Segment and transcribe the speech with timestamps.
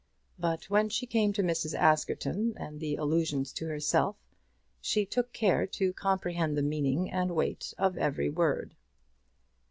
[0.39, 1.75] But when she came to Mrs.
[1.77, 4.15] Askerton and the allusions to herself,
[4.81, 8.75] she took care to comprehend the meaning and weight of every word.